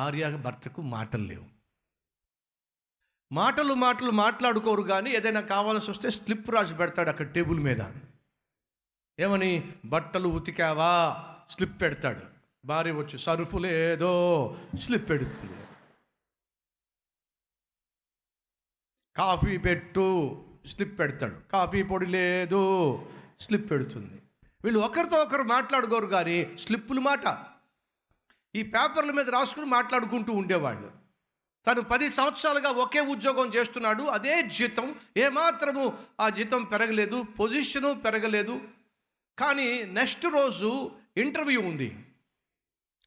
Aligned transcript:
భార్య 0.00 0.36
భర్తకు 0.36 0.82
మాటలు 0.82 1.24
లేవు. 1.24 1.44
మాటలు 3.32 3.74
మాటలు 3.74 4.10
మాట్లాడుకోరు 4.10 4.82
కానీ 4.82 5.10
ఏదైనా 5.10 5.40
కావాల్సి 5.40 5.90
వస్తే 5.90 6.10
స్లిప్ 6.10 6.50
రాసి 6.50 6.76
పెడతాడు 6.76 7.08
అక్కడ 7.08 7.26
టేబుల్ 7.26 7.60
మీద. 7.60 7.78
ఏమని? 9.18 9.72
బట్టలు 9.84 10.28
ఉతికావా? 10.28 11.24
స్లిప్ 11.50 11.80
పెడతాడు. 11.80 12.20
భార్య 12.64 12.92
వచ్చి 12.92 13.18
సరుఫు 13.18 13.56
లేదో? 13.56 14.56
స్లిప్ 14.78 15.10
పెడుతుంది. 15.10 15.52
కాఫీ 19.16 19.58
పెట్టు 19.58 20.44
స్లిప్ 20.66 20.98
పెడతాడు. 20.98 21.50
కాఫీ 21.52 21.82
పొడి 21.82 22.06
లేదు 22.06 23.02
స్లిప్ 23.40 23.70
పెడుతుంది. 23.70 24.22
వీళ్ళు 24.64 24.80
ఒకరితో 24.80 25.16
ఒకరు 25.16 25.42
మాట్లాడుకోరు 25.42 26.06
కానీ 26.06 26.56
స్లిప్పులు 26.58 27.00
మాట. 27.00 27.50
ఈ 28.54 28.62
పేపర్ల 28.62 29.10
మీద 29.10 29.30
రాసుకుని 29.30 29.66
మాట్లాడుకుంటూ 29.66 30.32
ఉండేవాళ్ళు. 30.32 30.92
తను 31.66 31.82
పది 31.82 32.10
సంవత్సరాలుగా 32.10 32.70
ఒకే 32.70 33.00
ఉద్యోగం 33.00 33.46
చేస్తున్నాడు. 33.46 34.02
అదే 34.02 34.42
జీతం. 34.42 34.94
ఏమాత్రము 35.16 35.98
ఆ 36.20 36.28
జీతం 36.28 36.64
పెరగలేదు. 36.64 37.22
పొజిషను 37.22 37.94
పెరగలేదు. 37.94 38.60
కానీ 39.38 39.82
నెక్స్ట్ 39.82 40.24
రోజు 40.24 40.90
ఇంటర్వ్యూ 41.16 41.60
ఉంది. 41.60 42.06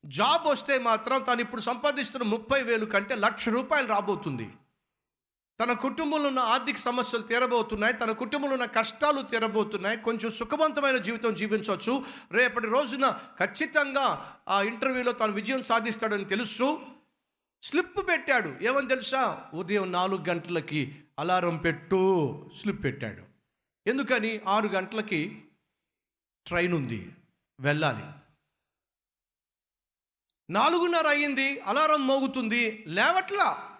జాబ్ 0.06 0.48
వస్తే 0.48 0.80
మాత్రం 0.80 1.22
తను 1.22 1.42
ఇప్పుడు 1.42 1.62
సంపాదిస్తున్న 1.62 2.28
ముప్పై 2.28 2.64
వేలు 2.64 2.86
కంటే 2.86 3.16
లక్ష 3.16 3.50
రూపాయలు 3.50 3.88
రాబోతుంది. 3.88 4.50
తన 5.64 5.74
కుటుంబంలో 5.74 6.28
ఉన్న 6.28 6.40
ఆర్థిక 6.40 6.78
సమస్యలు 6.78 7.24
తీరబోతున్నాయి 7.24 7.94
తన 7.94 8.12
కుటుంబంలో 8.12 8.54
ఉన్న 8.54 8.66
కష్టాలు 8.66 9.22
తీరబోతున్నాయి 9.22 9.98
కొంచెం 9.98 10.32
సుఖవంతమైన 10.32 10.98
జీవితం 10.98 11.36
జీవించవచ్చు. 11.36 12.06
రేపటి 12.32 12.68
రోజున 12.68 13.20
ఖచ్చితంగా 13.40 14.40
ఆ 14.48 14.62
ఇంటర్వ్యూలో 14.62 15.12
తను 15.12 15.32
విజయం 15.32 15.62
సాధిస్తాడని 15.62 16.26
తెలుసు 16.26 16.82
స్లిప్ 17.64 18.08
పెట్టాడు. 18.08 18.64
ఏమని 18.64 18.88
తెలుసా? 18.88 19.52
ఉదయం 19.54 19.92
నాలుగు 19.92 20.24
గంటలకి 20.30 21.04
అలారం 21.20 21.58
పెట్టు 21.58 22.46
స్లిప్ 22.62 22.84
పెట్టాడు. 22.84 23.24
ఎందుకని? 23.90 24.42
ఆరు 24.48 24.68
గంటలకి 24.68 25.44
ట్రైన్ 26.48 26.74
ఉంది 26.74 27.12
వెళ్ళాలి. 27.60 28.06
నాలుగున్నర 30.50 31.08
అయ్యింది 31.08 31.60
అలారం 31.60 32.08
మోగుతుంది 32.08 32.84
లేవట్లా? 32.88 33.73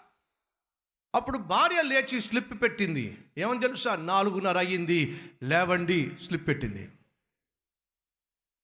అప్పుడు 1.16 1.38
భార్య 1.38 1.82
లేచి 1.82 2.22
స్లిప్ 2.22 2.62
పెట్టింది. 2.62 3.18
ఏమని 3.38 3.60
తెలుసా? 3.60 3.96
నాలుగున్నర 3.96 4.58
అయ్యింది. 4.58 5.22
లేవండి 5.44 6.12
స్లిప్ 6.24 6.48
పెట్టింది. 6.48 6.90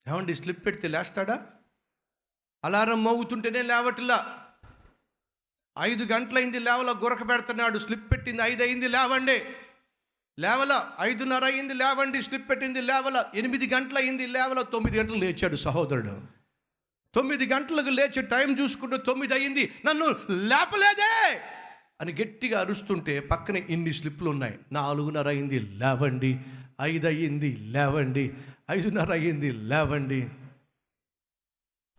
ఏమండి 0.08 0.36
స్లిప్ 0.36 0.66
పెడితే 0.66 0.88
లేస్తాడా? 0.88 1.48
అలారం 2.64 3.04
మోగుతుంటేనే 3.04 3.62
లేవట్లా. 3.62 4.46
ఐదు 5.80 6.04
గంటలైంది 6.04 6.60
లేవల 6.60 6.96
గురక 7.04 7.30
పెడుతున్నాడు. 7.30 7.78
స్లిప్ 7.80 8.12
పెట్టింది 8.12 8.42
ఐదు 8.42 8.64
అయింది 8.64 8.88
లేవండి. 8.88 9.46
లేవల 10.40 10.92
ఐదున్నర 11.00 11.46
అయింది 11.46 11.74
లేవండి 11.74 12.22
స్లిప్ 12.22 12.50
పెట్టింది 12.50 12.82
లేవల. 12.82 13.32
ఎనిమిది 13.36 13.74
గంటలైంది 13.74 14.28
లేవల 14.28 14.62
తొమ్మిది 14.62 15.00
గంటలు 15.00 15.16
లేచాడు 15.16 15.56
సహోదరుడు. 15.56 16.22
తొమ్మిది 17.16 17.46
గంటలకు 17.46 17.90
లేచి 17.90 18.22
టైం 18.22 18.60
చూసుకుంటూ 18.60 18.98
తొమ్మిది 18.98 19.34
అయింది 19.34 19.74
నన్ను 19.86 20.06
లేపలేదే! 20.30 21.42
అని 22.02 22.12
గట్టిగా 22.14 22.60
అరుస్తుంటే 22.60 23.20
పక్కన 23.20 23.56
ఇన్ని 23.56 23.94
స్లిప్లు 23.94 24.30
ఉన్నాయి. 24.30 24.60
నాలుగున్నర 24.72 25.28
అయింది 25.28 25.60
లేవండి. 25.60 26.40
ఐదు 26.82 27.08
అయ్యింది 27.08 27.56
లేవండి. 27.56 28.34
ఐదున్నర 28.72 29.12
అయ్యింది 29.12 29.52
లేవండి. 29.52 30.30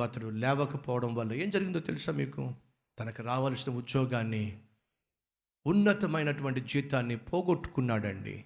అతడు 0.03 0.27
లేవకపోవడం 0.27 1.15
వల్ల 1.15 1.33
ఏం 1.33 1.51
జరిగిందో 1.51 1.81
తెలుసా 1.81 2.13
మీకు? 2.13 2.55
తనకు 2.99 3.23
రావాల్సిన 3.23 3.73
ఉద్యోగాన్ని 3.73 4.59
ఉన్నతమైనటువంటి 5.67 6.61
జీతాన్ని 6.61 7.17
పోగొట్టుకున్నాడండి. 7.17 8.45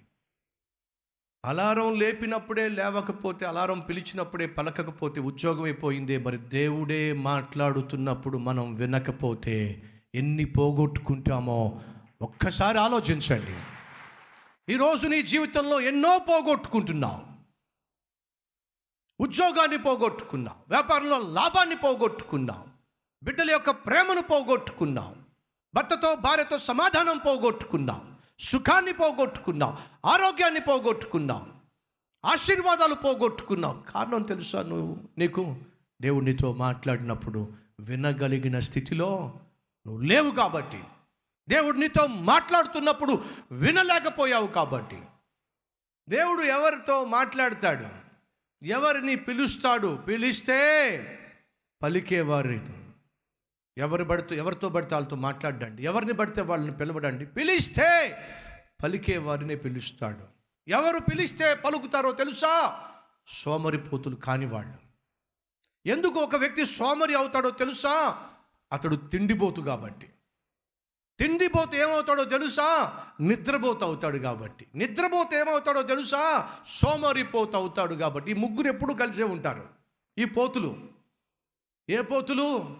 అలారం 1.45 1.99
లేపినప్పుడే 1.99 2.67
లేవకపోతే 2.67 3.45
అలారం 3.45 3.79
పిలిచినప్పుడే 3.79 4.47
పలకకపోతే 4.47 5.21
ఉద్యోగం 5.21 5.63
అయిపోయిందే 5.63 6.17
మరి 6.17 6.37
దేవుడే 6.37 7.13
మాట్లాడుతున్నప్పుడు 7.13 8.37
మనం 8.37 8.75
వినకపోతే 8.75 9.83
ఎన్ని 10.15 10.45
పోగొట్టుకుంటామో 10.45 11.81
ఒక్కసారి 12.21 12.77
ఆలోచించండి. 12.77 13.55
ఈరోజు 14.73 15.07
నీ 15.07 15.21
జీవితంలో 15.21 15.81
ఎన్నో 15.81 16.19
పోగొట్టుకుంటున్నావు. 16.19 17.35
ఉద్యోగాన్ని 19.19 19.77
పోగొట్టుకున్నావు. 19.77 20.57
వ్యాపారంలో 20.69 21.17
లాభాన్ని 21.17 21.75
పోగొట్టుకున్నావు. 21.75 22.65
బిడ్డల 23.23 23.51
యొక్క 23.51 23.69
ప్రేమను 23.69 24.21
పోగొట్టుకున్నావు. 24.21 25.15
భర్తతో 25.75 26.15
భార్యతో 26.15 26.59
సమాధానం 26.59 27.17
పోగొట్టుకున్నావు. 27.17 28.01
సుఖాన్ని 28.39 28.93
పోగొట్టుకున్నావు. 28.93 29.77
ఆరోగ్యాన్ని 30.07 30.59
పోగొట్టుకున్నావు. 30.59 31.45
ఆశీర్వాదాలు 32.25 32.95
పోగొట్టుకున్నావు. 32.95 33.81
కారణం 33.91 34.21
తెలుసా 34.21 34.61
నువ్వు? 34.61 34.97
నీకు 35.17 35.55
దేవుడు 36.01 36.51
మాట్లాడినప్పుడు 36.51 37.53
వినగలిగిన 37.79 38.59
స్థితిలో 38.59 39.39
నువ్వు 39.87 40.03
లేవు 40.03 40.31
కాబట్టి. 40.31 40.83
దేవుడు 41.49 41.77
నీతో 41.77 42.07
మాట్లాడుతున్నప్పుడు 42.07 43.23
వినలేకపోయావు 43.51 44.47
కాబట్టి. 44.47 45.01
దేవుడు 46.09 46.41
ఎవరితో 46.41 47.05
మాట్లాడతాడు? 47.05 47.85
ఎవరిని 48.65 49.15
పిలుస్తాడు? 49.15 49.95
పిలిస్తే 50.07 50.97
పలికేవారు 51.83 52.59
ఎవరు 53.77 54.03
పడితే 54.03 54.35
ఎవరితో 54.35 54.69
పడితే 54.69 54.95
వాళ్ళతో 54.95 55.15
మాట్లాడండి. 55.15 55.83
ఎవరిని 55.83 56.13
పడితే 56.13 56.41
వాళ్ళని 56.41 56.77
పిలవడండి. 56.77 57.25
పిలిస్తే 57.25 58.17
పలికే 58.83 59.17
వారిని 59.17 59.55
పిలుస్తాడు. 59.55 60.27
ఎవరు 60.67 60.99
పిలిస్తే 60.99 61.53
పలుకుతారో 61.53 62.11
తెలుసా? 62.11 62.83
సోమరిపోతులు 63.27 64.15
కానివాళ్ళు. 64.15 64.73
ఎందుకు 65.85 66.19
ఒక 66.19 66.35
వ్యక్తి 66.35 66.65
సోమరి 66.65 67.15
అవుతాడో 67.15 67.49
తెలుసా? 67.49 68.29
అతడు 68.71 68.95
తిండిపోతు 68.95 69.61
కాబట్టి. 69.61 70.09
తిండిపోతే 71.19 71.81
ఏమవుతాడో 71.81 72.23
తెలుసా? 72.23 72.93
నిద్రపోతు 73.21 73.83
అవుతాడు 73.83 74.17
కాబట్టి. 74.17 74.67
నిద్రపోతే 74.75 75.39
ఏమవుతాడో 75.39 75.81
తెలుసా? 75.81 76.49
సోమరిపోత 76.67 77.55
అవుతాడు 77.55 77.95
కాబట్టి. 77.95 78.31
ఈ 78.31 78.33
ముగ్గురు 78.33 78.67
ఎప్పుడు 78.67 78.93
కలిసే 78.93 79.23
ఉంటారు. 79.23 79.69
ఈ 80.17 80.25
పోతులు. 80.25 80.89
ఏ 81.89 82.01
పోతులు? 82.01 82.77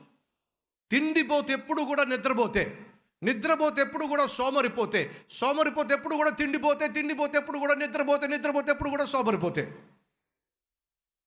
తిండిపోతే 0.91 1.53
ఎప్పుడు 1.53 1.81
కూడా 1.81 2.03
నిద్రపోతే. 2.03 2.85
నిద్రపోతే 3.23 3.81
ఎప్పుడు 3.81 4.05
కూడా 4.05 4.27
సోమరిపోతే. 4.27 5.25
సోమరిపోతే 5.31 5.93
ఎప్పుడు 5.93 6.15
కూడా 6.15 6.29
తిండిపోతే. 6.29 6.87
తిండిపోతే 6.87 7.37
ఎప్పుడు 7.37 7.59
కూడా 7.59 7.73
నిద్రపోతే. 7.73 8.27
నిద్రపోతే 8.27 8.71
ఎప్పుడు 8.71 8.89
కూడా 8.89 9.05
సోమరిపోతే. 9.05 9.83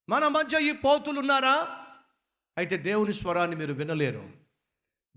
మన 0.09 0.27
మధ్య 0.27 0.69
ఈ 0.69 0.71
పోతులు 0.71 1.19
ఉన్నారా? 1.19 1.67
అయితే 2.57 2.77
దేవుని 2.77 3.13
స్వరాన్ని 3.13 3.55
మీరు 3.55 3.73
వినలేరు. 3.73 4.48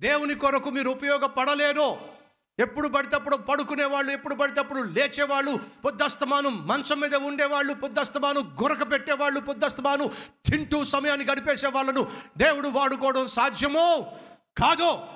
దేవుని 0.00 0.34
కొరకు 0.34 0.70
మీరు 0.70 0.90
ఉపయోగపడలేరు. 0.90 2.12
ఎప్పుడు 2.58 2.88
పడితేప్పుడు 2.88 3.36
పడుకునేవాళ్ళు 3.36 4.12
ఎప్పుడు 4.12 4.34
పడితేప్పుడు 4.34 4.82
లేచేవాళ్ళు 4.82 5.60
పొద్దస్తమానం 5.84 6.66
మంచం 6.66 7.00
మీద 7.00 7.14
ఉండేవాళ్ళు 7.14 7.74
పొద్దస్తమానం 7.74 8.56
గురక 8.62 8.90
పెట్టేవాళ్ళు 8.90 9.40
పొద్దస్తమానం 9.40 10.10
తింటూ 10.46 10.84
సమయాన్ని 10.84 11.26
గడిపేసే 11.26 11.66
వాళ్ళను 11.66 12.10
దేవుడు 12.38 12.68
వాడుకోవడం 12.68 13.26
సాధ్యమో? 13.26 14.12
కాదో? 14.58 15.08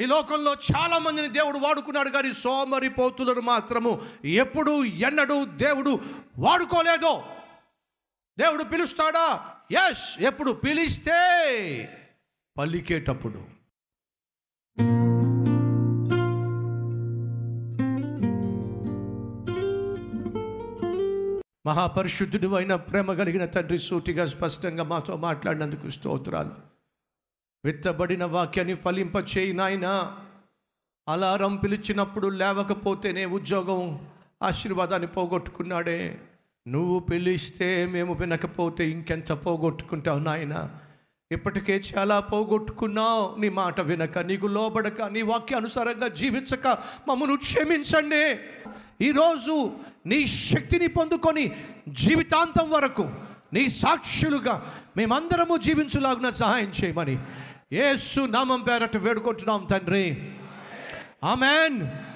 ఈ 0.00 0.06
లోకంలో 0.06 0.52
చాలా 0.52 0.98
మందిని 0.98 1.28
దేవుడు 1.28 1.58
వాడుకున్నాడు 1.58 2.10
కానీ 2.10 2.32
సోమరి 2.32 2.88
పోతులను 2.88 3.40
మాత్రము 3.40 4.02
ఎప్పుడు 4.24 4.84
ఎన్నడూ 4.84 5.44
దేవుడు 5.44 6.00
వాడుకోలేదు? 6.38 7.22
దేవుడు 8.38 8.64
పిలుస్తాడా? 8.64 9.44
ఎస్ 9.90 10.20
ఎప్పుడు 10.20 10.52
పిలిస్తే 10.52 11.18
పలికేటప్పుడు. 12.58 13.59
మహాపరిశుద్ధుడు 21.70 22.54
అయిన 22.54 22.74
ప్రేమ 22.74 23.14
కలిగిన 23.14 23.44
తండ్రి 23.44 23.78
సూటిగా 23.78 24.26
స్పష్టంగా 24.26 24.84
మాతో 24.84 25.16
మాట్లాడినందుకు 25.16 25.90
స్తోత్రాలు. 25.90 26.50
విత్తబడిన 27.64 28.24
వాక్యాన్ని 28.24 28.74
ఫలింప 28.74 29.16
చేయి 29.16 29.52
నాయన. 29.52 30.16
అలారం 31.08 31.56
పిలిచినప్పుడు 31.56 32.28
లేవకపోతేనే 32.28 33.24
ఉద్యోగం 33.24 34.08
ఆశీర్వాదాన్ని 34.42 35.08
పోగొట్టుకున్నాడే. 35.08 36.20
నువ్వు 36.68 36.98
పిలిస్తే 36.98 37.86
మేము 37.86 38.14
వినకపోతే 38.14 38.90
ఇంకెంత 38.90 39.32
పోగొట్టుకుంటావు 39.32 40.18
నాయన. 40.18 40.70
ఇప్పటికే 41.32 41.76
చాలా 41.76 42.20
పోగొట్టుకున్నావు. 42.20 43.40
నీ 43.40 43.48
మాట 43.48 43.80
వినక 43.80 44.18
నీకు 44.18 44.46
లోబడక 44.46 45.02
నీ 45.02 45.22
వాక్యానుసారంగా 45.22 46.08
జీవించక 46.08 46.66
మమ్మను 47.08 47.36
క్షమించండి. 47.36 48.40
ఈరోజు 49.02 49.72
నీ 50.06 50.26
శక్తిని 50.26 50.86
పొందుకొని 50.86 51.52
జీవితాంతం 51.88 52.70
వరకు 52.70 53.08
నీ 53.52 53.68
సాక్షులుగా 53.68 54.72
మేమందరము 54.96 55.56
జీవించులాగున 55.56 56.30
సహాయం 56.30 56.72
చేయమని 56.84 57.18
ఏసు 57.72 58.20
నామం 58.20 58.60
పేరట 58.60 58.96
వేడుకుంటున్నాం 58.96 59.68
తండ్రి. 59.70 60.30
ఆమెన్. 61.24 62.09